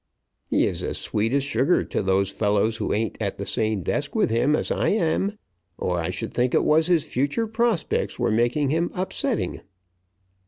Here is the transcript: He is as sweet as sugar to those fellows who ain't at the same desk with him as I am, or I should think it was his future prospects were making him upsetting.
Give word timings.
He 0.47 0.65
is 0.65 0.81
as 0.81 0.97
sweet 0.97 1.31
as 1.31 1.43
sugar 1.43 1.83
to 1.83 2.01
those 2.01 2.31
fellows 2.31 2.77
who 2.77 2.91
ain't 2.91 3.19
at 3.21 3.37
the 3.37 3.45
same 3.45 3.83
desk 3.83 4.15
with 4.15 4.31
him 4.31 4.55
as 4.55 4.71
I 4.71 4.87
am, 4.87 5.37
or 5.77 5.99
I 6.01 6.09
should 6.09 6.33
think 6.33 6.55
it 6.55 6.63
was 6.65 6.87
his 6.87 7.03
future 7.03 7.45
prospects 7.45 8.17
were 8.17 8.31
making 8.31 8.71
him 8.71 8.89
upsetting. 8.95 9.61